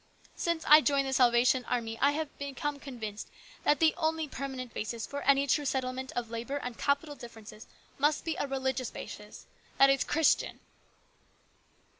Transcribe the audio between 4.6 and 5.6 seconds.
basis for any